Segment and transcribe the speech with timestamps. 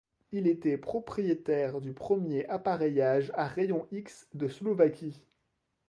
[0.31, 5.21] Il était propriétaire de premier appareillage à rayons X de Slovaquie.